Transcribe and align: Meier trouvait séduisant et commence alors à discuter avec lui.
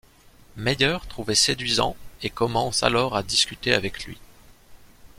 Meier 0.57 0.97
trouvait 1.09 1.35
séduisant 1.35 1.95
et 2.23 2.31
commence 2.31 2.81
alors 2.81 3.15
à 3.15 3.21
discuter 3.21 3.71
avec 3.75 4.05
lui. 4.05 4.17